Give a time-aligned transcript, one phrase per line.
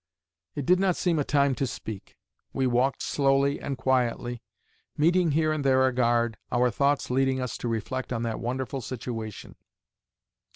[0.55, 2.17] It did not seem a time to speak.
[2.53, 4.41] We walked slowly and quietly,
[4.97, 8.81] meeting here and there a guard, our thoughts leading us to reflect on that wonderful
[8.81, 9.57] situation.